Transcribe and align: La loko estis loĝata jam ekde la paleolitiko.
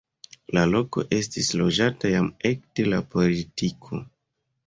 La 0.57 0.61
loko 0.69 1.03
estis 1.17 1.49
loĝata 1.59 2.11
jam 2.13 2.31
ekde 2.51 2.87
la 2.95 3.01
paleolitiko. 3.11 4.01